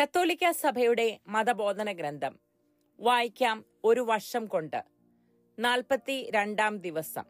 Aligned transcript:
കത്തോലിക്ക 0.00 0.50
സഭയുടെ 0.50 1.20
മതബോധന 1.28 1.92
ഗ്രന്ഥം. 1.92 2.40
വായിക്കാം 3.00 3.64
ഒരു 3.84 4.00
വർഷം 4.00 4.46
കൊണ്ട്. 4.46 4.84
നാൽപ്പത്തി 5.58 6.30
രണ്ടാം 6.34 6.78
ദിവസം. 6.78 7.24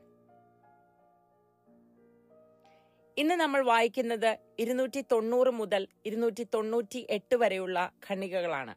ഇന്ന് 3.18 3.34
നമ്മൾ 3.34 3.64
വായിക്കുന്നത് 3.64 4.38
ഇരുന്നൂറ്റി 4.58 5.04
തൊണ്ണൂറ് 5.12 5.50
മുതൽ 5.50 5.88
ഇരുന്നൂറ്റി 6.06 6.46
തൊണ്ണൂറ്റി 6.54 7.06
എട്ട് 7.10 7.36
വരെയുള്ള 7.36 7.92
ഖണ്ണികകളാണ് 8.10 8.74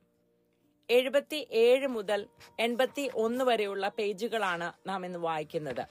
എഴുപത്തി 0.89 1.47
ഏഴ് 1.51 1.87
മുതൽ 1.87 2.27
എൺപത്തി 2.59 3.11
ഒന്ന് 3.15 3.45
വരെയുള്ള 3.45 3.87
പേജുകളാണ് 3.89 4.89
നാം 4.89 5.05
ഇന്ന് 5.05 5.19
വായിക്കുന്നത്. 5.19 5.87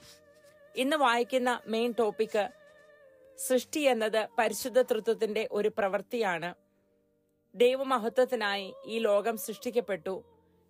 ഇന്ന് 0.75 0.97
വായിക്കുന്ന 0.97 1.61
മെയിൻ 1.67 1.93
ടോപ്പിക് 1.99 2.49
സൃഷ്ടി 3.37 3.79
എന്നത് 3.79 4.27
പരിശുദ്ധ 4.39 4.81
തൃത്വത്തിന്റെ 4.81 5.47
ഒരു 5.51 5.71
പ്രവൃത്തിയാണ്. 5.77 6.70
ദൈവമഹത്വത്തിനായി 7.55 8.73
ഈ 8.85 8.99
ലോകം 8.99 9.37
സൃഷ്ടിക്കപ്പെട്ടു. 9.37 10.23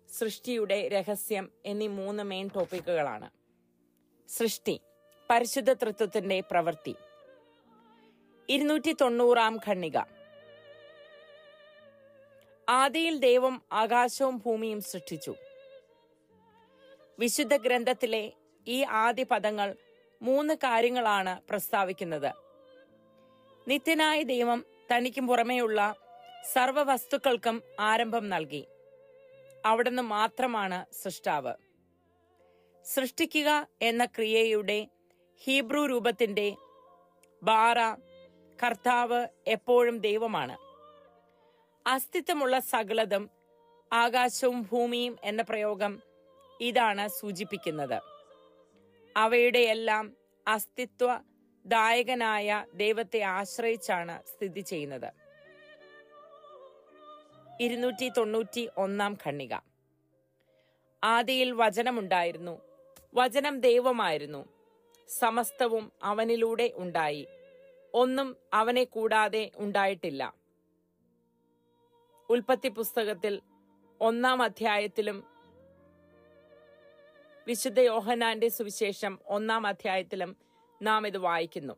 സൃഷ്ടിയുടെ 0.08 0.88
രഹസ്യം 0.88 1.50
എന്നീ 1.66 1.86
മൂന്ന് 1.86 2.22
മെയിൻ 2.22 2.50
ടോപ്പിക്കുകളാണ് 2.54 3.30
സൃഷ്ടി 4.28 4.80
പരിശുദ്ധ 5.30 5.72
തൃത്വത്തിന്റെ 5.72 6.40
പ്രവൃത്തി. 6.40 6.94
ഇരുന്നൂറ്റി 8.48 8.92
തൊണ്ണൂറാം 9.00 9.56
ഖണ്ണിക 9.56 9.98
ആദിയിൽ 12.68 13.18
ദൈവം 13.18 13.62
ആകാശവും 13.72 14.38
ഭൂമിയും 14.38 14.80
സൃഷ്ടിച്ചു. 14.80 15.34
വിശുദ്ധ 17.18 17.56
ഗ്രന്ഥത്തിലെ 17.56 18.32
ഈ 18.68 18.82
ആദ്യ 18.82 19.24
പദങ്ങൾ 19.24 19.76
മൂന്ന് 20.22 20.54
കാര്യങ്ങളാണ് 20.54 21.40
പ്രസ്താവിക്കുന്നത്. 21.48 22.30
നിത്യനായ 23.68 24.22
ദൈവം 24.22 24.64
തനിക്കും 24.92 25.26
പുറമെയുള്ള 25.26 26.01
സർവ 26.44 26.82
വസ്തുക്കൾക്കും 26.82 27.62
ആരംഭം 27.80 28.28
നൽകി. 28.28 28.66
അവിടുന്ന് 29.66 30.02
മാത്രമാണ് 30.02 30.94
സൃഷ്ടാവ്. 30.94 31.54
സൃഷ്ടിക്കുക 32.84 33.68
എന്ന 33.82 34.04
ക്രിയയുടെ 34.04 34.88
ഹീബ്രു 35.44 35.86
രൂപത്തിന്റെ 35.86 36.56
ബാറ 37.42 37.78
കർത്താവ് 38.64 39.26
എപ്പോഴും 39.46 39.98
ദൈവമാണ്. 39.98 40.56
അസ്തിത്വമുള്ള 41.86 42.58
സകലതും 42.58 43.30
ആകാശവും 43.92 44.68
ഭൂമിയും 44.72 45.18
എന്ന 45.24 45.42
പ്രയോഗം 45.42 46.02
ഇതാണ് 46.60 47.08
സൂചിപ്പിക്കുന്നത്. 47.08 48.02
അവയുടെ 49.16 49.58
എല്ലാം 49.58 50.16
അസ്തിത്വ 50.46 51.18
ദായകനായ 51.66 52.66
ദൈവത്തെ 52.74 53.20
ആശ്രയിച്ചാണ് 53.20 54.22
സ്ഥിതി 54.22 54.60
ചെയ്യുന്നത്. 54.60 55.21
ഇരുന്നൂറ്റി 57.62 58.08
തൊണ്ണൂറ്റി 58.08 58.70
ഒന്നാം 58.76 59.18
ഖണ്ണിക 59.26 59.54
ആദിയിൽ 61.04 61.52
വചനമുണ്ടായിരുന്നു. 61.52 62.60
വചനം 63.14 63.60
ദൈവമായിരുന്നു. 63.60 64.48
സമസ്തവും 65.08 65.92
അവനിലൂടെ 66.02 66.72
ഉണ്ടായി. 66.74 67.28
ഒന്നും 67.94 68.36
അവനെ 68.54 68.84
കൂടാതെ 68.84 69.50
ഉണ്ടായിട്ടില്ല. 69.56 70.34
ഉൽപ്പത്തി 72.30 72.68
പുസ്തകത്തിൽ 72.68 73.42
ഒന്നാം 74.00 74.42
അധ്യായത്തിലും 74.42 75.24
വിശുദ്ധ 77.46 77.80
യോഹനാന്റെ 77.80 78.48
സുവിശേഷം 78.48 79.18
ഒന്നാം 79.26 79.66
അധ്യായത്തിലും 79.66 80.36
നാം 80.82 81.06
ഇത് 81.06 81.18
വായിക്കുന്നു. 81.18 81.74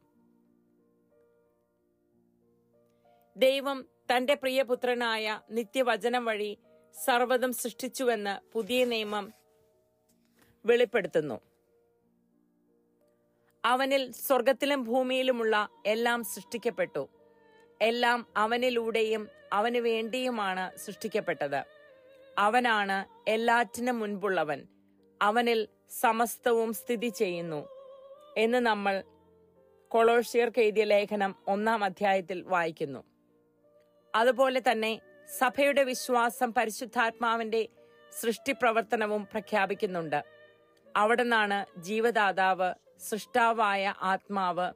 ദൈവം 3.37 3.94
തന്റെ 4.17 4.34
പ്രിയപുത്രനായ 4.34 5.41
നിത്യവചനം 5.51 6.25
വഴി 6.25 6.59
സർവതും 7.05 7.53
സൃഷ്ടിച്ചുവെന്ന് 7.53 8.53
പുതിയ 8.53 8.84
നിയമം 8.84 9.33
വെളിപ്പെടുത്തുന്നു. 10.67 11.41
അവനിൽ 13.65 14.12
സ്വർഗത്തിലും 14.12 14.84
ഭൂമിയിലുമുള്ള 14.84 15.69
എല്ലാം 15.87 16.25
സൃഷ്ടിക്കപ്പെട്ടു. 16.25 17.09
എല്ലാം 17.83 18.27
അവനിലൂടെയും 18.37 19.28
അവന് 19.53 19.77
വേണ്ടിയുമാണ് 19.77 20.78
സൃഷ്ടിക്കപ്പെട്ടത്. 20.78 21.65
അവനാണ് 22.38 23.31
എല്ലാറ്റിനും 23.31 23.99
മുൻപുള്ളവൻ. 23.99 24.67
അവനിൽ 25.22 25.69
സമസ്തവും 26.00 26.72
സ്ഥിതി 26.72 27.09
ചെയ്യുന്നു. 27.09 27.69
എന്ന് 28.37 28.59
നമ്മൾ 28.59 29.05
കൊളോഷ്യർക്ക് 29.88 30.61
എഴുതിയ 30.61 30.84
ലേഖനം 30.84 31.34
ഒന്നാം 31.49 31.84
അധ്യായത്തിൽ 31.84 32.43
വായിക്കുന്നു. 32.43 33.13
അതുപോലെ 34.14 34.60
തന്നെ 34.60 35.00
സഭയുടെ 35.38 35.82
വിശ്വാസം 35.84 36.52
പരിശുദ്ധാത്മാവിന്റെ 36.52 37.69
സൃഷ്ടിപ്രവർത്തനവും 38.12 39.22
പ്രഖ്യാപിക്കുന്നുണ്ട്. 39.32 40.20
അവിടെ 40.97 41.22
നിന്നാണ് 41.22 41.58
ജീവദാതാവ് 41.80 42.75
സൃഷ്ടാവായ 43.08 43.94
ആത്മാവ് 44.02 44.66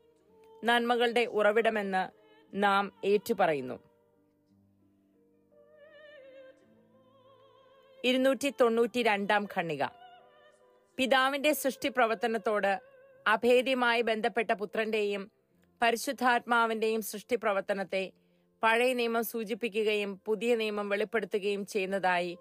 നന്മകളുടെ 0.64 1.24
ഉറവിടമെന്ന് 1.38 2.04
നാം 2.54 2.92
ഏറ്റുപറയുന്നു. 3.04 3.76
ഇരുന്നൂറ്റി 8.04 8.48
തൊണ്ണൂറ്റി 8.60 9.02
രണ്ടാം 9.02 9.44
ഖണ്ണിക 9.44 9.84
പിതാവിന്റെ 10.98 11.52
സൃഷ്ടി 11.52 11.88
പ്രവർത്തനത്തോട് 11.88 12.72
അഭേദ്യമായി 13.26 14.02
ബന്ധപ്പെട്ട 14.02 14.50
പുത്രന്റെയും 14.52 15.30
പരിശുദ്ധാത്മാവിന്റെയും 15.82 17.02
സൃഷ്ടി 17.02 17.36
പ്രവർത്തനത്തെ 17.36 18.04
പഴയ 18.62 18.92
നിയമം 18.92 19.24
സൂചിപ്പിക്കുകയും 19.24 20.20
പുതിയ 20.26 20.54
നിയമം 20.56 20.88
വെളിപ്പെടുത്തുകയും 20.88 21.66
ചെയ്യുന്നതായി 21.66 22.38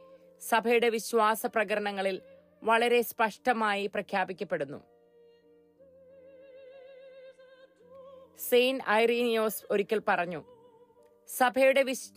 സഭയുടെ 0.50 0.90
വിശ്വാസ 0.90 1.46
പ്രകരണങ്ങളിൽ 1.46 2.22
വളരെ 2.64 3.02
സ്പഷ്ടമായി 3.02 3.88
പ്രഖ്യാപിക്കപ്പെടുന്നു. 3.88 4.80
സെയിൻ 8.50 8.80
ഐറീനിയോസ് 8.90 9.62
ഒരിക്കൽ 9.72 10.02
പറഞ്ഞു 10.08 10.42
സഭയുടെ 11.30 11.84
വിശ് 11.84 12.10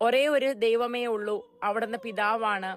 ഒരേ 0.00 0.26
ഒരു 0.26 0.52
ദൈവമേ 0.52 1.04
ഉള്ളൂ 1.06 1.36
അവിടുന്ന് 1.62 1.98
പിതാവാണ് 1.98 2.70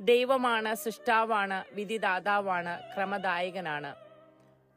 ദൈവമാണ് 0.00 0.74
സൃഷ്ടാവാണ് 0.74 1.64
വിധിദാതാവാണ് 1.74 2.72
ക്രമദായകനാണ്. 2.92 3.90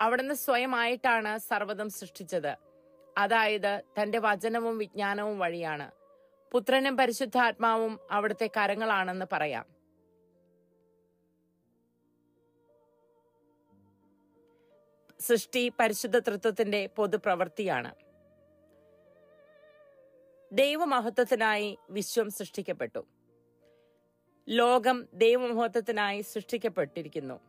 അവിടുന്ന് 0.01 0.33
സ്വയമായിട്ടാണ് 0.33 1.37
സർവതും 1.49 1.89
സൃഷ്ടിച്ചത്. 1.89 2.66
അതായത് 3.17 3.81
തന്റെ 4.01 4.19
വചനവും 4.19 4.77
വിജ്ഞാനവും 4.77 5.39
വഴിയാണ്. 5.39 5.91
പുത്രനും 6.51 6.97
പരിശുദ്ധാത്മാവും 6.97 7.99
അവിടുത്തെ 8.11 8.49
കരങ്ങളാണെന്ന് 8.57 9.25
പറയാം. 9.31 9.65
സൃഷ്ടി 15.19 15.71
പരിശുദ്ധ 15.79 16.19
തൃത്വത്തിന്റെ 16.19 16.87
പൊതുപ്രവൃത്തിയാണ്. 16.87 17.95
ദൈവമഹത്വത്തിനായി 20.51 21.77
വിശ്വം 21.89 22.29
സൃഷ്ടിക്കപ്പെട്ടു. 22.29 23.07
ലോകം 24.49 25.07
ദൈവമഹത്വത്തിനായി 25.13 26.21
സൃഷ്ടിക്കപ്പെട്ടിരിക്കുന്നു. 26.21 27.39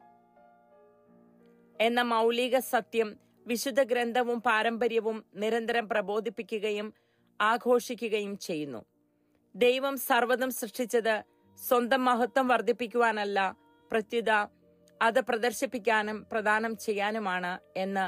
എന്ന 1.81 2.03
മൗലിക 2.03 2.59
സത്യം 2.59 3.28
വിശുദ്ധ 3.49 3.83
ഗ്രന്ഥവും 3.83 4.39
പാരമ്പര്യവും 4.41 5.25
നിരന്തരം 5.35 5.89
പ്രബോധിപ്പിക്കുകയും 5.89 6.89
ആഘോഷിക്കുകയും 7.41 8.39
ചെയ്യുന്നു. 8.39 8.81
ദൈവം 9.55 9.97
സർവതും 9.97 10.51
സൃഷ്ടിച്ചത് 10.51 11.15
സ്വന്തം 11.59 12.05
മഹത്വം 12.05 12.49
വർദ്ധിപ്പിക്കുവാനല്ല 12.49 13.57
പ്രത്യുത 13.91 14.31
അത് 15.03 15.21
പ്രദർശിപ്പിക്കാനും 15.21 16.27
പ്രദാനം 16.33 16.77
ചെയ്യാനുമാണ് 16.77 17.53
എന്ന് 17.77 18.07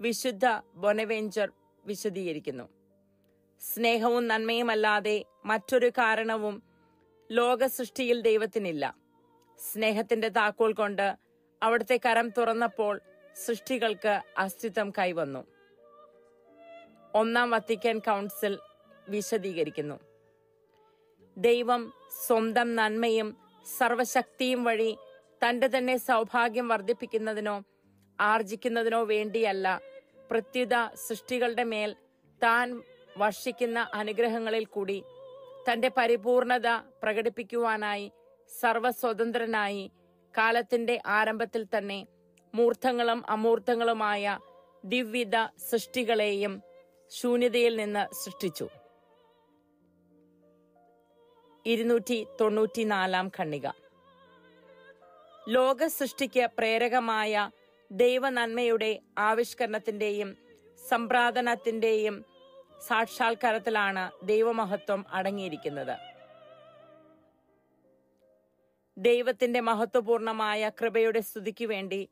വിശുദ്ധ 0.00 0.46
ബൊനവേഞ്ചർ 0.74 1.48
വിശദീകരിക്കുന്നു. 1.84 2.66
സ്നേഹവും 3.62 4.28
നന്മയുമല്ലാതെ 4.28 5.24
മറ്റൊരു 5.44 5.88
കാരണവും 5.98 6.62
ലോക 7.30 7.66
സൃഷ്ടിയിൽ 7.66 8.20
ദൈവത്തിനില്ല. 8.20 8.84
സ്നേഹത്തിന്റെ 9.58 10.28
താക്കോൽ 10.28 10.72
കൊണ്ട് 10.72 11.06
അവിടുത്തെ 11.62 11.96
കരം 12.06 12.28
തുറന്നപ്പോൾ 12.38 12.94
സൃഷ്ടികൾക്ക് 13.44 14.14
അസ്തിത്വം 14.38 14.88
കൈവന്നു. 14.98 15.42
ഒന്നാം 17.14 17.48
വത്തിക്കാൻ 17.50 17.98
കൗൺസിൽ 17.98 18.54
വിശദീകരിക്കുന്നു. 19.08 19.96
ദൈവം 21.36 21.82
സ്വന്തം 22.24 22.68
നന്മയും 22.76 23.28
സർവശക്തിയും 23.66 24.64
വഴി 24.64 24.90
തന്റെ 25.42 25.66
തന്നെ 25.74 25.96
സൗഭാഗ്യം 26.08 26.68
വർദ്ധിപ്പിക്കുന്നതിനോ 26.68 27.56
ആർജിക്കുന്നതിനോ 28.18 29.00
വേണ്ടിയല്ല 29.04 29.66
പ്രത്യുത 30.30 30.74
സൃഷ്ടികളുടെ 31.06 31.64
മേൽ 31.64 31.90
താൻ 32.42 32.68
വർഷിക്കുന്ന 33.16 33.78
അനുഗ്രഹങ്ങളിൽ 33.94 34.64
കൂടി 34.64 34.98
തന്റെ 35.68 35.88
പരിപൂർണത 35.96 36.68
പ്രകടിപ്പിക്കുവാനായി 37.02 38.06
സർവസ്വതന്ത്രനായി 38.50 39.84
കാലത്തിന്റെ 40.34 40.94
ആരംഭത്തിൽ 41.18 41.62
തന്നെ 41.74 41.98
മൂർത്തങ്ങളും 42.54 43.24
അമൂർത്തങ്ങളുമായ 43.28 44.38
ദിവ്യത 44.84 45.36
സൃഷ്ടികളെയും 45.70 46.62
ശൂന്യതയിൽ 47.10 47.76
നിന്ന് 47.76 48.14
സൃഷ്ടിച്ചു. 48.14 48.68
ഇരുന്നൂറ്റി 51.66 52.26
തൊണ്ണൂറ്റിനാലാം 52.40 53.26
ഖണ്ണിക 53.28 53.66
ലോക 55.48 55.86
സൃഷ്ടിക്ക് 55.86 56.44
പ്രേരകമായ 56.58 57.50
ദൈവനന്മയുടെ 57.90 59.00
ആവിഷ്കരണത്തിന്റെയും 59.18 60.36
സംപ്രാദനത്തിന്റെയും 60.90 62.24
സാക്ഷാത്കാരത്തിലാണ് 62.88 64.10
ദൈവമഹത്വം 64.22 65.04
അടങ്ങിയിരിക്കുന്നത്. 65.10 65.96
ദൈവത്തിന്റെ 68.96 69.60
മഹത്വപൂർണമായ 69.60 70.70
കൃപയുടെ 70.80 71.20
സ്തുതിക്ക് 71.20 71.64
വേണ്ടി 71.64 72.08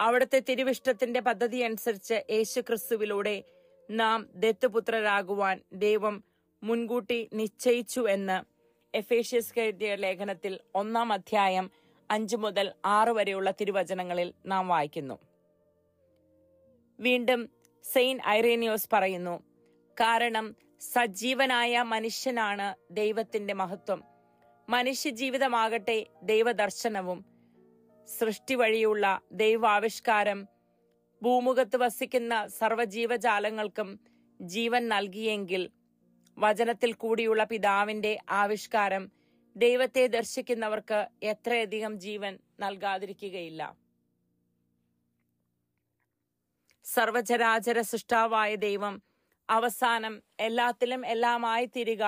അവിടുത്തെ 0.00 0.38
തിരുവിഷ്ടത്തിന്റെ 0.38 1.20
പദ്ധതി 1.20 1.58
അനുസരിച്ച് 1.58 2.14
യേശുക്രിസ്തുവിലൂടെ 2.30 3.42
നാം 3.90 4.28
ദത്തുപുത്രരാകുവാൻ 4.34 5.60
ദൈവം 5.72 6.24
മുൻകൂട്ടി 6.62 7.28
നിശ്ചയിച്ചു 7.32 8.00
എന്ന് 8.08 8.42
എഫേഷ്യസ് 8.94 9.54
കരുതിയ 9.58 9.94
ലേഖനത്തിൽ 9.94 10.60
ഒന്നാം 10.74 11.12
അധ്യായം 11.12 11.70
അഞ്ചു 12.10 12.36
മുതൽ 12.36 12.72
ആറ് 12.84 13.08
വരെയുള്ള 13.08 13.50
തിരുവചനങ്ങളിൽ 13.50 14.34
നാം 14.46 14.68
വായിക്കുന്നു. 14.68 15.18
വീണ്ടും 17.00 17.48
സെയിൻ 17.92 18.20
ഐറേനിയോസ് 18.28 18.88
പറയുന്നു 18.92 19.42
കാരണം 20.00 20.56
സജീവനായ 20.80 21.82
മനുഷ്യനാണ് 21.82 22.74
ദൈവത്തിന്റെ 22.90 23.54
മഹത്വം. 23.54 24.02
മനുഷ്യജീവിതമാകട്ടെ 24.68 26.06
ദൈവദർശനവും 26.22 27.29
സൃഷ്ടി 28.10 28.54
വഴിയുള്ള 28.54 29.04
ദൈവാവിഷ്കാരം 29.32 30.40
ഭൂമുഖത്ത് 31.22 31.76
വസിക്കുന്ന 31.76 32.34
സർവജീവജാലങ്ങൾക്കും 32.58 33.88
ജീവൻ 34.40 34.88
നൽകിയെങ്കിൽ 34.88 35.62
വചനത്തിൽ 36.36 36.92
കൂടിയുള്ള 36.92 37.44
പിതാവിന്റെ 37.44 38.12
ആവിഷ്കാരം 38.30 39.04
ദൈവത്തെ 39.56 40.06
ദർശിക്കുന്നവർക്ക് 40.06 40.98
എത്രയധികം 41.22 41.94
ജീവൻ 41.98 42.38
നൽകാതിരിക്കുകയില്ല. 42.60 43.62
സർവചരാചര 46.84 47.80
സൃഷ്ടാവായ 47.80 48.54
ദൈവം 48.56 48.94
അവസാനം 49.48 50.14
എല്ലാത്തിലും 50.40 51.06
എല്ലാമായി 51.06 51.66
തീരുക 51.66 52.04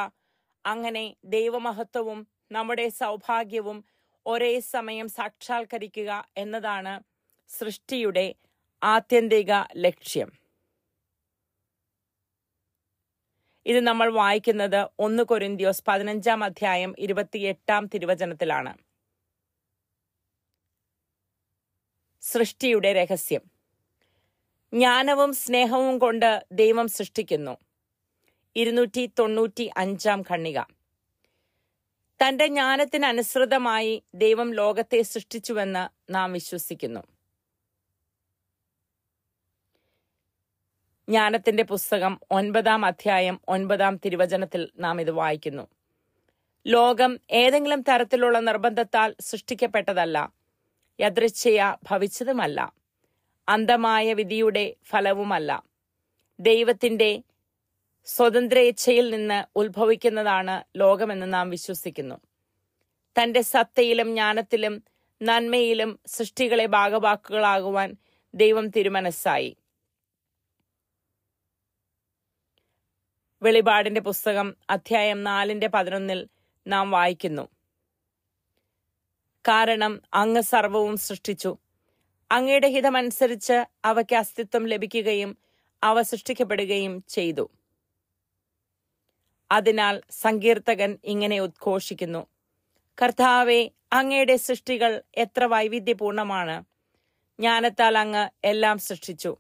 അങ്ങനെ 0.65 1.05
ദൈവമഹത്വവും 1.25 2.27
നമ്മുടെ 2.53 2.89
സൗഭാഗ്യവും 2.89 3.79
ഒരേ 4.27 4.61
സമയം 4.61 5.09
സാക്ഷാത്കരിക്കുക 5.09 6.29
എന്നതാണ് 6.37 7.01
സൃഷ്ടിയുടെ 7.49 8.35
ആത്യന്തിക 8.83 9.53
ലക്ഷ്യം. 9.77 10.33
ഇത് 13.67 13.81
നമ്മൾ 13.81 14.13
വായിക്കുന്നത് 14.13 14.89
ഒന്ന് 14.99 15.23
കൊരിന്തിയോസ് 15.23 15.85
പതിനഞ്ചാം 15.89 16.45
അധ്യായം 16.45 16.95
ഇരുപത്തിയെട്ടാം 16.99 17.87
തിരുവചനത്തിലാണ്. 17.95 18.77
സൃഷ്ടിയുടെ 22.23 22.93
രഹസ്യം. 22.93 23.43
ജ്ഞാനവും 24.73 25.33
സ്നേഹവും 25.33 25.99
കൊണ്ട് 25.99 26.47
ദൈവം 26.53 26.89
സൃഷ്ടിക്കുന്നു. 26.89 27.57
ഇരുന്നൂറ്റി 28.57 29.11
തൊണ്ണൂറ്റി 29.19 29.71
അഞ്ചാം 29.77 30.21
ഖണ്ണിക 30.31 30.61
തന്റെ 32.23 32.47
ജ്ഞാനത്തിനനുസൃതമായി 32.47 34.03
ദൈവം 34.15 34.55
ലോകത്തെ 34.55 35.03
സൃഷ്ടിച്ചുവെന്ന് 35.03 36.13
നാം 36.15 36.33
വിശ്വസിക്കുന്നു. 36.33 37.03
ജ്ഞാനത്തിന്റെ 41.09 41.63
പുസ്തകം 41.63 42.21
ഒൻപതാം 42.31 42.87
അധ്യായം 42.87 43.41
ഒൻപതാം 43.49 44.01
തിരുവചനത്തിൽ 44.05 44.73
നാം 44.77 45.01
ഇത് 45.01 45.11
വായിക്കുന്നു. 45.11 45.69
ലോകം 46.67 47.21
ഏതെങ്കിലും 47.31 47.83
തരത്തിലുള്ള 47.83 48.41
നിർബന്ധത്താൽ 48.41 49.17
സൃഷ്ടിക്കപ്പെട്ടതല്ല 49.21 50.33
യദൃച്ഛയ 51.01 51.77
ഭവിച്ചതുമല്ല 51.91 52.73
അന്ധമായ 53.49 54.13
വിധിയുടെ 54.13 54.77
ഫലവുമല്ല 54.91 55.63
ദൈവത്തിന്റെ 56.41 57.23
സ്വതന്ത്ര 58.05 58.59
ഇച്ഛയിൽ 58.59 59.11
നിന്ന് 59.11 59.45
ഉത്ഭവിക്കുന്നതാണ് 59.57 60.79
ലോകമെന്ന് 60.79 61.35
നാം 61.35 61.51
വിശ്വസിക്കുന്നു. 61.51 62.15
തന്റെ 63.17 63.41
സത്തയിലും 63.41 64.09
ജ്ഞാനത്തിലും 64.09 64.83
നന്മയിലും 65.23 66.01
സൃഷ്ടികളെ 66.07 66.67
ഭാഗവാക്കുകളാകുവാൻ 66.67 67.97
ദൈവം 68.35 68.69
തിരുമനസ്സായി. 68.69 69.57
വെളിപാടിന്റെ 73.43 74.01
പുസ്തകം 74.01 74.57
അധ്യായം 74.71 75.25
നാലിന്റെ 75.25 75.69
പതിനൊന്നിൽ 75.69 76.29
നാം 76.67 76.91
വായിക്കുന്നു. 76.91 77.49
കാരണം 79.49 80.03
അങ്ങ് 80.15 80.43
സർവവും 80.43 80.97
സൃഷ്ടിച്ചു. 80.97 81.57
അങ്ങയുടെ 82.33 82.69
ഹിതമനുസരിച്ച് 82.69 83.67
അവയ്ക്ക് 83.85 84.17
അസ്തിത്വം 84.17 84.67
ലഭിക്കുകയും 84.67 85.39
അവ 85.85 86.03
സൃഷ്ടിക്കപ്പെടുകയും 86.03 87.05
ചെയ്തു. 87.09 87.51
അതിനാൽ 89.53 90.03
സങ്കീർത്തകൻ 90.11 90.99
ഇങ്ങനെ 91.05 91.41
ഉദ്ഘോഷിക്കുന്നു. 91.41 92.27
കർത്താവെ 93.03 93.71
അങ്ങയുടെ 93.93 94.37
സൃഷ്ടികൾ 94.37 95.03
എത്ര 95.15 95.45
വൈവിധ്യപൂർണമാണ്. 95.45 96.65
ജ്ഞാനത്താൽ 97.41 97.99
അങ്ങ് 97.99 98.31
എല്ലാം 98.45 98.79
സൃഷ്ടിച്ചു. 98.79 99.37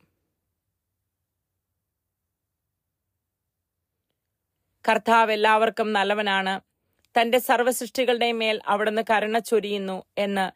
കർത്താവ് 4.88 5.32
എല്ലാവർക്കും 5.32 5.92
നല്ലവനാണ്. 5.92 6.60
തന്റെ 7.20 7.38
സർവസൃഷ്ടികളുടെ 7.38 8.32
മേൽ 8.32 8.60
അവിടുന്ന് 8.66 9.02
കരുണ 9.10 9.38
ചൊരിയുന്നു 9.38 10.04
എന്ന് 10.18 10.46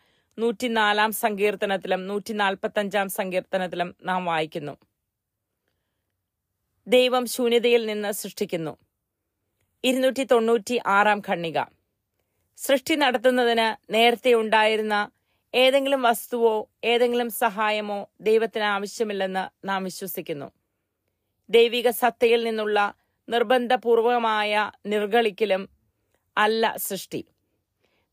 നൂറ്റിനാലാം 0.40 1.12
സങ്കീർത്തനത്തിലും 1.12 2.06
നൂറ്റി 2.06 2.32
നാൽപ്പത്തഞ്ചാം 2.32 3.08
സങ്കീർത്തനത്തിലും 3.08 3.96
നാം 4.02 4.24
വായിക്കുന്നു. 4.24 4.76
ദൈവം 6.86 7.26
ശൂന്യതയിൽ 7.26 7.86
നിന്ന് 7.86 8.12
സൃഷ്ടിക്കുന്നു. 8.12 8.85
ഇരുന്നൂറ്റി 9.84 10.24
തൊണ്ണൂറ്റി 10.24 10.80
ആറാം 10.86 11.22
ഖണ്ണിക 11.28 11.58
സൃഷ്ടി 12.58 12.94
നടത്തുന്നതിന് 12.94 13.92
നേരത്തെ 13.94 14.34
ഉണ്ടായിരുന്ന 14.34 15.10
ഏതെങ്കിലും 15.54 16.02
വസ്തുവോ 16.02 16.54
ഏതെങ്കിലും 16.84 17.30
സഹായമോ 17.30 18.08
ദൈവത്തിന് 18.20 18.64
ആവശ്യമില്ലെന്ന് 18.64 19.44
നാം 19.68 19.84
വിശ്വസിക്കുന്നു. 19.84 20.48
ദൈവിക 21.50 21.90
സത്തയിൽ 21.90 22.44
നിന്നുള്ള 22.44 22.94
നിർബന്ധപൂർവമായ 23.28 24.70
നിർഗളിക്കലും 24.86 25.68
അല്ല 26.36 26.76
സൃഷ്ടി. 26.76 27.20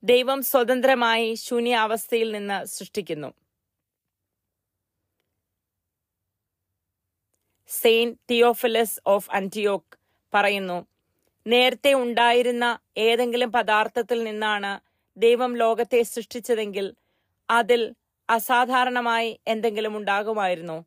ദൈവം 0.03 0.41
സ്വതന്ത്രമായി 0.41 1.35
ശൂന്യാവസ്ഥയിൽ 1.35 2.31
നിന്ന് 2.31 2.65
സൃഷ്ടിക്കുന്നു. 2.65 3.29
സെയിന്റ് 7.69 8.17
തിയോഫിലസ് 8.29 8.99
ഓഫ് 9.05 9.29
അന്റിയോക്ക് 9.31 9.97
പറയുന്നു 10.33 10.92
നേരത്തെ 11.45 11.93
ഉണ്ടായിരുന്ന 11.93 12.79
ഏതെങ്കിലും 12.97 13.51
പദാർത്ഥത്തിൽ 13.51 14.23
നിന്നാണ് 14.23 14.79
ദൈവം 15.17 15.55
ലോകത്തെ 15.55 16.03
സൃഷ്ടിച്ചതെങ്കിൽ 16.03 16.85
അതിൽ 17.49 17.95
അസാധാരണമായി 18.29 19.39
എന്തെങ്കിലും 19.47 19.97
ഉണ്ടാകുമായിരുന്നു. 19.97 20.85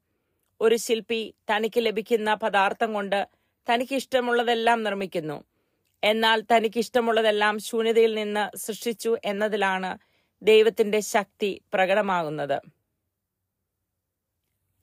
ഒരു 0.61 0.77
ശില്പി 0.77 1.35
തനിക്ക് 1.51 1.81
ലഭിക്കുന്ന 1.87 2.35
പദാർത്ഥം 2.35 2.93
കൊണ്ട് 2.93 3.29
തനിക്ക് 3.67 3.95
ഇഷ്ടമുള്ളതെല്ലാം 3.95 4.83
നിർമ്മിക്കുന്നു. 4.83 5.45
എന്നാൽ 6.03 6.41
തനിക്ക് 6.53 6.79
ഇഷ്ടമുള്ളതെല്ലാം 6.79 7.59
ശൂന്യതയിൽ 7.59 8.15
നിന്ന് 8.15 8.57
സൃഷ്ടിച്ചു 8.57 9.17
എന്നതിലാണ് 9.25 9.99
ദൈവത്തിന്റെ 10.43 11.01
ശക്തി 11.01 11.61
പ്രകടമാകുന്നത്. 11.75 12.59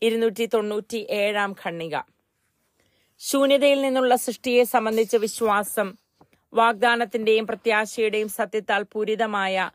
ഇരുന്നൂറ്റി 0.02 0.46
തൊണ്ണൂറ്റി 0.46 1.08
ഏഴാം 1.10 1.52
ഖണ്ണിക 1.66 1.96
ശൂന്യതയിൽ 3.28 3.82
നിന്നുള്ള 3.82 4.16
സൃഷ്ടിയെ 4.16 4.64
സംബന്ധിച്ച 4.64 5.16
വിശ്വാസം 5.16 5.98
വാഗ്ദാനത്തിന്റെയും 6.54 7.48
പ്രത്യാശയുടെയും 7.48 8.30
സത്യത്താൽ 8.30 8.84
പൂരിതമായ 8.92 9.72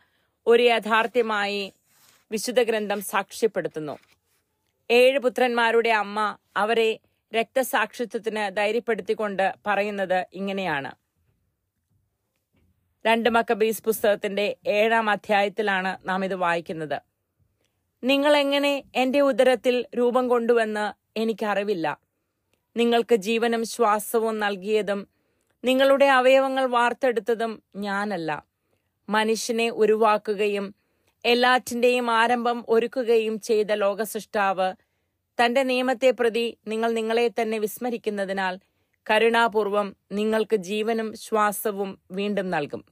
ഒരു 0.47 0.63
യാഥാർത്ഥ്യമായി 0.63 1.73
വിശുദ്ധ 2.31 2.63
ഗ്രന്ഥം 2.63 3.01
സാക്ഷ്യപ്പെടുത്തുന്നു. 3.01 3.99
ഏഴ് 4.91 5.19
പുത്രന്മാരുടെ 5.19 5.89
അമ്മ 5.89 6.37
അവരെ 6.57 7.01
രക്തസാക്ഷിത്വത്തിന് 7.35 8.57
ധൈര്യപ്പെടുത്തിക്കൊണ്ട് 8.57 9.55
പറയുന്നത് 9.67 10.27
ഇങ്ങനെയാണ്. 10.33 10.91
രണ്ട് 13.07 13.29
മക്കബീസ് 13.31 13.83
പുസ്തകത്തിന്റെ 13.83 14.57
ഏഴാം 14.67 15.11
അധ്യായത്തിലാണ് 15.11 16.09
നാം 16.09 16.25
ഇത് 16.25 16.35
വായിക്കുന്നത്. 16.35 17.01
നിങ്ങൾ 18.05 18.37
എങ്ങനെ 18.37 18.85
എന്റെ 18.95 19.21
ഉദരത്തിൽ 19.21 19.87
രൂപം 19.99 20.29
കൊണ്ടുവന്ന് 20.29 21.19
എനിക്കറിവില്ല. 21.19 22.08
നിങ്ങൾക്ക് 22.77 23.15
ജീവനും 23.15 23.65
ശ്വാസവും 23.65 24.39
നൽകിയതും 24.39 25.09
നിങ്ങളുടെ 25.65 26.05
അവയവങ്ങൾ 26.05 26.65
വാർത്തെടുത്തതും 26.65 27.63
ഞാനല്ല. 27.77 28.45
മനുഷ്യനെ 29.09 29.71
ഉരുവാക്കുകയും 29.71 30.75
എല്ലാറ്റിന്റെയും 31.25 32.11
ആരംഭം 32.11 32.65
ഒരുക്കുകയും 32.69 33.41
ചെയ്ത 33.41 33.67
ലോകസൃഷ്ടാവ് 33.73 34.73
തന്റെ 35.39 35.63
നിയമത്തെ 35.63 36.11
പ്രതി 36.11 36.59
നിങ്ങൾ 36.67 36.91
നിങ്ങളെ 36.93 37.29
തന്നെ 37.29 37.59
വിസ്മരിക്കുന്നതിനാൽ 37.59 38.61
കരുണാപൂർവം 39.11 39.97
നിങ്ങൾക്ക് 40.13 40.57
ജീവനും 40.57 41.15
ശ്വാസവും 41.15 41.99
വീണ്ടും 42.11 42.51
നൽകും. 42.51 42.83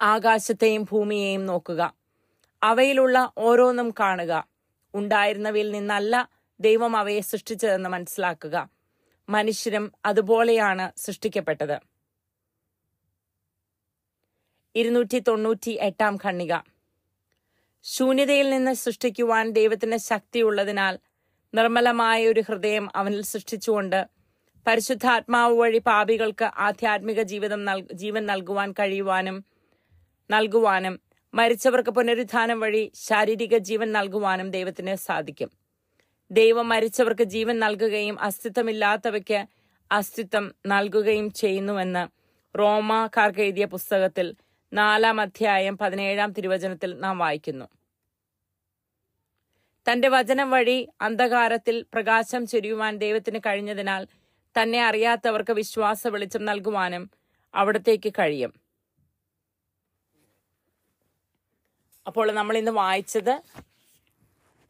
ആകാശത്തെയും 0.00 0.82
ഭൂമിയെയും 0.82 1.46
നോക്കുക. 1.46 1.94
അവയിലുള്ള 2.62 3.32
ഓരോന്നും 3.38 3.94
കാണുക. 4.00 4.48
ഉണ്ടായിരുന്നവയിൽ 4.94 5.70
നിന്നല്ല 5.70 6.28
ദൈവം 6.66 6.96
അവയെ 6.96 7.20
സൃഷ്ടിച്ചതെന്ന് 7.20 7.88
മനസ്സിലാക്കുക. 7.88 8.56
മനുഷ്യരും 9.28 9.92
അതുപോലെയാണ് 10.04 10.92
സൃഷ്ടിക്കപ്പെട്ടത്. 10.96 11.80
ഇരുന്നൂറ്റി 14.74 15.18
തൊണ്ണൂറ്റി 15.18 15.70
എട്ടാം 15.70 16.14
ഖണ്ണിക 16.24 16.54
ശൂന്യതയിൽ 17.82 18.50
നിന്ന് 18.50 18.72
സൃഷ്ടിക്കുവാൻ 18.72 19.50
ദൈവത്തിന് 19.50 19.96
ശക്തിയുള്ളതിനാൽ 19.96 20.98
നിർമ്മലമായ 21.54 22.26
ഒരു 22.26 22.42
ഹൃദയം 22.48 22.90
അവനിൽ 22.94 23.22
സൃഷ്ടിച്ചുകൊണ്ട് 23.22 24.00
പരിശുദ്ധാത്മാവ് 24.66 25.54
വഴി 25.58 25.78
പാപികൾക്ക് 25.78 26.44
ആധ്യാത്മിക 26.44 27.22
ജീവിതം 27.22 27.62
ജീവൻ 27.92 28.26
നൽകുവാൻ 28.26 28.72
കഴിയുവാനും 28.72 29.44
നൽകുവാനും 30.30 31.00
മരിച്ചവർക്ക് 31.34 31.90
പുനരുദ്ധാനം 31.90 32.60
വഴി 32.60 32.92
ശാരീരിക 32.94 33.58
ജീവൻ 33.58 33.92
നൽകുവാനും 33.92 34.50
ദൈവത്തിന് 34.50 34.94
സാധിക്കും. 34.94 35.61
ദൈവം 36.32 36.68
മരിച്ചവർക്ക് 36.68 37.22
ജീവൻ 37.22 37.58
നൽകുകയും 37.58 38.16
അസ്തിത്വമില്ലാത്തവയ്ക്ക് 38.20 39.40
അസ്തിത്വം 39.90 40.54
നൽകുകയും 40.66 41.26
ചെയ്യുന്നുവെന്ന് 41.30 42.04
റോമാക്കാർക്ക് 42.58 43.42
എഴുതിയ 43.46 43.64
പുസ്തകത്തിൽ 43.64 44.34
നാലാം 44.72 45.20
അധ്യായം 45.20 45.78
പതിനേഴാം 45.78 46.32
തിരുവചനത്തിൽ 46.32 46.90
നാം 47.00 47.18
വായിക്കുന്നു. 47.18 47.66
തന്റെ 49.86 50.08
വചനം 50.08 50.50
വഴി 50.50 50.88
അന്ധകാരത്തിൽ 51.00 51.86
പ്രകാശം 51.94 52.46
ചൊരിയുവാൻ 52.46 52.96
ദൈവത്തിന് 52.98 53.38
കഴിഞ്ഞതിനാൽ 53.46 54.02
തന്നെ 54.56 54.80
അറിയാത്തവർക്ക് 54.84 55.52
വിശ്വാസ 55.52 56.06
വെളിച്ചം 56.06 56.44
നൽകുവാനും 56.44 57.10
അവിടത്തേക്ക് 57.54 58.12
കഴിയും. 58.18 58.52
അപ്പോൾ 62.06 62.32
നമ്മൾ 62.32 62.58
ഇന്ന് 62.58 62.72
വായിച്ചത് 62.72 63.34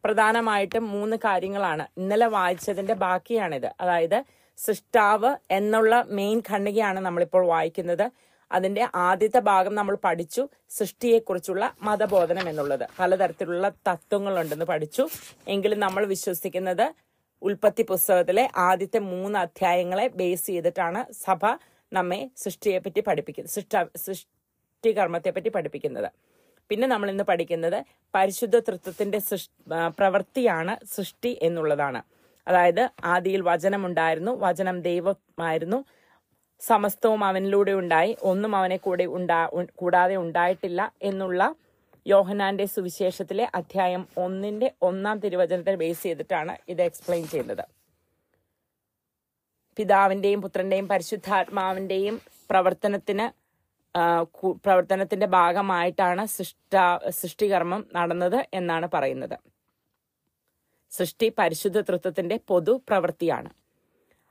പ്രധാനമായിട്ടും 0.04 0.90
മൂന്ന് 0.90 1.16
കാര്യങ്ങളാണ്. 1.16 1.84
ഇന്നലെ 2.00 2.26
വായിച്ചതിന്റെ 2.26 2.94
ബാക്കിയാണിത്. 2.94 3.68
അതായത് 3.80 4.24
സൃഷ്ടാവ് 4.58 5.36
എന്നുള്ള 5.50 6.06
മെയിൻ 6.08 6.42
ഖണ്ഡികയാണ് 6.50 7.00
നമ്മളിപ്പോൾ 7.00 7.46
വായിക്കുന്നത്. 7.46 8.10
അതിന്റെ 8.52 8.88
ആദ്യത്തെ 8.94 9.38
ഭാഗം 9.38 9.74
നമ്മൾ 9.74 9.98
പഠിച്ചു. 10.04 10.48
സൃഷ്ടിയെക്കുറിച്ചുള്ള 10.70 11.74
മതബോധനം 11.82 12.48
എന്നുള്ളത്. 12.48 12.88
പലതരത്തിലുള്ള 12.98 13.68
തത്വങ്ങളുണ്ടെന്ന് 13.88 14.64
പഠിച്ചു. 14.64 15.08
എങ്കിലും 15.48 15.80
നമ്മൾ 15.80 16.06
വിശ്വസിക്കുന്നത് 16.06 16.94
ഉൽപ്പത്തി 17.42 17.82
പുസ്തകത്തിലെ 17.82 18.50
ആദ്യത്തെ 18.56 18.98
മൂന്ന് 18.98 19.38
അധ്യായങ്ങളെ 19.38 20.08
ബേസ് 20.08 20.46
ചെയ്തിട്ടാണ് 20.46 21.12
സഭ 21.12 21.40
നമ്മെ 21.92 22.30
സൃഷ്ടിയെപ്പറ്റി 22.36 23.00
പഠിപ്പിക്കുന്നത് 23.00 23.52
സൃഷ്ട 23.52 23.76
സൃഷ്ടികർമ്മത്തെപ്പറ്റി 23.96 25.48
പഠിപ്പിക്കുന്നത്. 25.48 26.08
പിന്നെ 26.72 26.86
നമ്മൾ 26.86 27.08
ഇന്ന് 27.10 27.24
പഠിക്കുന്നത് 27.30 27.76
പരിശുദ്ധ 28.14 28.56
തൃത്വത്തിന്റെ 28.66 29.18
പ്രവൃത്തിയാണ് 29.98 30.74
സൃഷ്ടി 30.92 31.32
എന്നുള്ളതാണ്. 31.42 32.00
അതായത് 32.46 32.80
ആദിയിൽ 33.04 33.42
വചനമുണ്ടായിരുന്നു 33.48 34.32
വചനം 34.44 34.76
ദൈവമായിരുന്നു 34.86 35.78
സമസ്തവും 36.60 37.20
അവനിലൂടെ 37.28 37.72
ഉണ്ടായി 37.80 38.12
ഒന്നും 38.30 38.52
അവനെ 38.56 38.78
കൂടെ 38.86 39.04
ഉണ്ടാ 39.18 39.40
കൂടാതെ 39.80 40.16
ഉണ്ടായിട്ടില്ല 40.24 40.80
എന്നുള്ള 41.10 41.42
യോഹനാന്റെ 42.06 42.66
സുവിശേഷത്തിലെ 42.74 43.44
അധ്യായം 43.54 44.02
ഒന്നിന്റെ 44.24 44.68
ഒന്നാം 44.88 45.18
തിരുവചനത്തെ 45.24 45.74
ബേസ് 45.82 46.02
ചെയ്തിട്ടാണ് 46.06 46.54
ഇത് 46.68 46.82
എക്സ്പ്ലെയിൻ 46.88 47.26
ചെയ്യുന്നത്. 47.32 47.64
പിതാവിന്റെയും 49.76 50.40
പുത്രന്റെയും 50.46 50.88
പരിശുദ്ധാത്മാവിന്റെയും 50.88 52.16
പ്രവർത്തനത്തിന് 52.50 53.26
പ്രവർത്തനത്തിന്റെ 54.64 55.26
ഭാഗമായിട്ടാണ് 55.38 56.22
സൃഷ്ട 56.36 56.74
സൃഷ്ടികർമ്മം 57.20 57.82
നടന്നത് 57.96 58.38
എന്നാണ് 58.58 58.86
പറയുന്നത്. 58.94 59.36
സൃഷ്ടി 60.92 61.28
പരിശുദ്ധ 61.38 61.78
തൃത്വത്തിന്റെ 61.88 62.36
പൊതു 62.50 62.72
പ്രവൃത്തിയാണ്. 62.88 63.50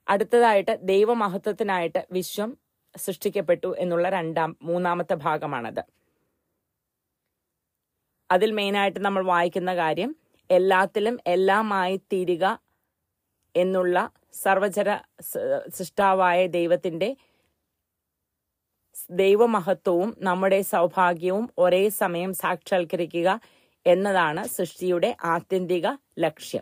അടുത്തതായിട്ട് 0.08 0.74
ദൈവമഹത്വത്തിനായിട്ട് 0.92 2.02
വിശ്വം 2.18 2.50
സൃഷ്ടിക്കപ്പെട്ടു 2.96 3.70
എന്നുള്ള 3.84 4.08
രണ്ടാം 4.18 4.52
മൂന്നാമത്തെ 4.70 5.16
ഭാഗമാണത്. 5.26 5.84
അതിൽ 8.30 8.50
മെയിനായിട്ട് 8.60 9.00
നമ്മൾ 9.06 9.24
വായിക്കുന്ന 9.34 9.72
കാര്യം 9.76 10.12
എല്ലാത്തിലും 10.50 11.16
എല്ലാമായി 11.34 11.98
തീരുക 12.12 12.46
എന്നുള്ള 13.56 13.98
സർവചര 14.44 14.90
സൃഷ്ടാവായ 15.78 16.40
ദൈവത്തിന്റെ 16.58 17.10
ദൈവമഹത്വവും 19.12 20.18
നമ്മുടെ 20.20 20.62
സൗഭാഗ്യവും 20.62 21.50
ഒരേ 21.58 21.90
സമയം 21.90 22.34
സാക്ഷാത്കരിക്കുക 22.34 23.40
എന്നതാണ് 23.88 24.48
സൃഷ്ടിയുടെ 24.48 25.18
ആത്യന്തിക 25.24 25.88
ലക്ഷ്യം. 26.20 26.62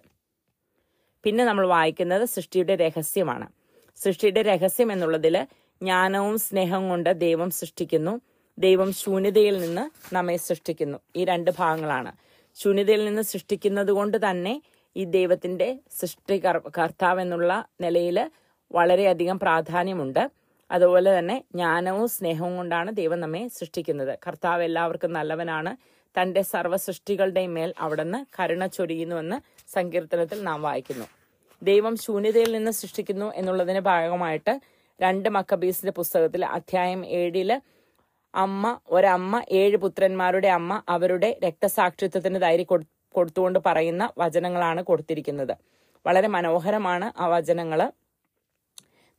പിന്നെ 1.23 1.45
നമ്മൾ 1.45 1.67
വായിക്കുന്നത് 1.67 2.25
സൃഷ്ടിയുടെ 2.25 2.75
രഹസ്യമാണ്. 2.75 3.47
സൃഷ്ടിയുടെ 3.95 4.41
രഹസ്യം 4.41 4.91
എന്നുള്ളതിൽ 4.91 5.43
ജ്ഞാനവും 5.81 6.37
സ്നേഹവും 6.37 6.89
കൊണ്ട് 6.89 7.19
ദൈവം 7.19 7.49
സൃഷ്ടിക്കുന്നു. 7.49 8.21
ദൈവം 8.59 8.93
ശൂന്യതയിൽ 8.93 9.61
നിന്ന് 9.61 10.15
നമ്മെ 10.15 10.37
സൃഷ്ടിക്കുന്നു. 10.37 10.97
ഈ 11.15 11.25
രണ്ട് 11.25 11.51
ഭാഗങ്ങളാണ്. 11.59 12.11
ശൂന്യതയിൽ 12.55 13.05
നിന്ന് 13.05 13.21
സൃഷ്ടിക്കുന്നത് 13.21 13.91
കൊണ്ട് 13.91 14.29
തന്നെ 14.29 14.61
ഈ 14.95 15.03
ദൈവത്തിന്റെ 15.03 15.79
സൃഷ്ടി 15.99 16.37
കർ- 16.37 16.71
കർത്താവ് 16.77 17.21
എന്നുള്ള 17.21 17.65
നിലയിൽ 17.81 18.31
വളരെയധികം 18.71 19.39
പ്രാധാന്യമുണ്ട്. 19.39 20.38
അതുപോലെ 20.71 21.19
തന്നെ 21.19 21.43
ജ്ഞാനവും 21.55 22.07
സ്നേഹവും 22.07 22.55
കൊണ്ടാണ് 22.55 22.91
ദൈവം 22.91 23.19
നമ്മെ 23.19 23.47
സൃഷ്ടിക്കുന്നത്. 23.47 24.19
കർത്താവ് 24.27 24.63
എല്ലാവർക്കും 24.63 25.13
നല്ലവനാണ്. 25.13 25.71
തന്റെ 26.15 26.41
സർവ 26.41 26.75
സൃഷ്ടികളുടെയും 26.75 27.53
മേൽ 27.53 27.73
അവിടുന്ന് 27.79 28.19
കരുണ 28.37 28.65
ചൊരിയുന്നുവെന്ന് 28.65 29.37
സങ്കീർത്തനത്തിൽ 29.71 30.43
നാം 30.43 30.61
വായിക്കുന്നു. 30.61 31.05
ദൈവം 31.61 31.95
ശൂന്യതയിൽ 31.95 32.51
നിന്ന് 32.51 32.71
സൃഷ്ടിക്കുന്നു 32.71 33.33
എന്നുള്ളതിന് 33.35 33.79
ഭാഗമായിട്ട് 33.79 34.53
രണ്ട് 34.99 35.29
മക്കബീസിന്റെ 35.29 35.91
പുസ്തകത്തിൽ 35.91 36.45
അധ്യായം 36.45 37.05
ഏഴിൽ 37.19 37.61
അമ്മ 38.33 38.79
ഒരമ്മ 38.89 39.43
ഏഴ് 39.51 39.77
പുത്രന്മാരുടെ 39.77 40.47
അമ്മ 40.47 40.83
അവരുടെ 40.89 41.39
രക്തസാക്ഷിത്വത്തിന് 41.43 42.41
ധൈര്യം 42.41 42.67
കൊടുത്തുകൊണ്ട് 43.15 43.59
പറയുന്ന 43.65 44.03
വചനങ്ങളാണ് 44.17 44.81
കൊടുത്തിരിക്കുന്നത്. 44.83 45.53
വളരെ 46.05 46.27
മനോഹരമാണ് 46.27 47.07
ആ 47.21 47.27
വചനങ്ങൾ. 47.27 47.79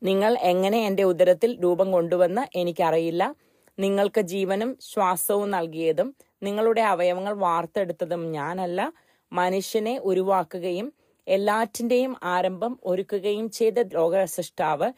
നിങ്ങൾ 0.03 0.39
എങ്ങനെ 0.39 0.87
എന്റെ 0.87 1.03
ഉദരത്തിൽ 1.03 1.59
രൂപം 1.65 1.93
കൊണ്ടുവന്ന് 1.93 2.59
എനിക്കറിയില്ല. 2.59 3.35
നിങ്ങൾക്ക് 3.79 4.21
ജീവനും 4.21 4.79
ശ്വാസവും 4.81 5.51
നൽകിയതും 5.51 6.15
നിങ്ങളുടെ 6.43 6.81
അവയവങ്ങൾ 6.81 7.33
വാർത്തെടുത്തതും 7.33 8.33
ഞാനല്ല. 8.33 8.93
മനുഷ്യനെ 9.33 9.99
ഉരുവാക്കുകയും 9.99 10.93
എല്ലാറ്റിന്റെയും 11.29 12.17
ആരംഭം 12.23 12.81
ഒരുക്കുകയും 12.85 13.51
ചെയ്ത 13.51 13.75
ലോകസൃഷ്ടാവ് 13.93 14.93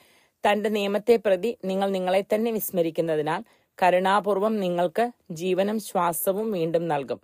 തന്റെ 0.47 0.71
നിയമത്തെ 0.71 1.17
പ്രതി 1.17 1.59
നിങ്ങൾ 1.65 1.91
നിങ്ങളെ 1.91 2.25
തന്നെ 2.35 2.51
വിസ്മരിക്കുന്നതിനാൽ 2.53 3.45
കരുണാപൂർവം 3.83 4.57
നിങ്ങൾക്ക് 4.61 5.13
ജീവനും 5.31 5.81
ശ്വാസവും 5.81 6.51
വീണ്ടും 6.53 6.89
നൽകും. 6.89 7.21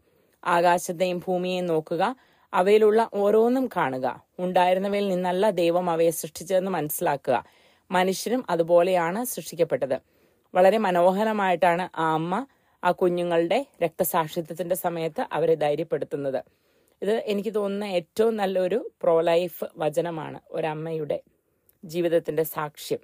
ആകാശത്തെയും 0.46 1.18
ഭൂമിയെയും 1.18 1.66
നോക്കുക 1.66 2.16
അവയിലുള്ള 2.52 3.08
ഓരോന്നും 3.14 3.68
കാണുക. 3.76 4.24
ഉണ്ടായിരുന്നവയിൽ 4.38 5.08
നിന്നല്ല 5.08 5.50
ദൈവം 5.50 5.90
അവയെ 5.90 6.10
സൃഷ്ടിച്ചതെന്ന് 6.10 6.70
മനസ്സിലാക്കുക. 6.70 7.44
മനുഷ്യരും 7.90 8.44
അതുപോലെയാണ് 8.50 9.24
സൃഷ്ടിക്കപ്പെട്ടത്. 9.24 10.00
വളരെ 10.54 10.78
മനോഹരമായിട്ടാണ് 10.78 11.98
ആ 12.00 12.14
അമ്മ 12.14 12.46
ആ 12.84 12.90
കുഞ്ഞുങ്ങളുടെ 12.90 13.66
രക്തസാക്ഷിത്വത്തിന്റെ 13.84 14.74
സമയത്ത് 14.74 15.26
അവരെ 15.32 15.54
ധൈര്യപ്പെടുത്തുന്നത്. 15.54 16.44
ഇത് 17.02 17.14
എനിക്ക് 17.26 17.54
തോന്നുന്ന 17.54 17.84
ഏറ്റവും 17.84 18.36
നല്ലൊരു 18.36 18.90
പ്രോ 19.02 19.20
ലൈഫ് 19.20 19.64
വചനമാണ് 19.76 20.40
ഒരമ്മയുടെ 20.50 21.20
ജീവിതത്തിന്റെ 21.84 22.42
സാക്ഷ്യം. 22.42 22.98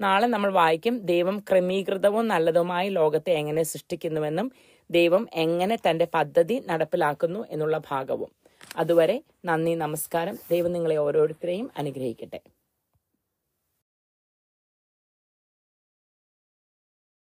നാളെ 0.00 0.26
നമ്മൾ 0.26 0.52
വായിക്കും 0.52 0.98
ദൈവം 0.98 1.38
ക്രമീകൃതവും 1.38 2.28
നല്ലതുമായി 2.28 2.88
ലോകത്തെ 2.90 3.30
എങ്ങനെ 3.30 3.62
സൃഷ്ടിക്കുന്നുവെന്നും 3.62 4.52
ദൈവം 4.90 5.28
എങ്ങനെ 5.34 5.76
തന്റെ 5.76 6.06
പദ്ധതി 6.14 6.62
നടപ്പിലാക്കുന്നു 6.66 7.44
എന്നുള്ള 7.50 7.80
ഭാഗവും. 7.90 8.30
അതുവരെ 8.76 9.22
നന്ദി 9.44 9.74
നമസ്കാരം. 9.74 10.38
ദൈവം 10.50 10.72
നിങ്ങളെ 10.72 10.96
ഓരോരുത്തരെയും 10.96 11.70
അനുഗ്രഹിക്കട്ടെ. 11.78 12.40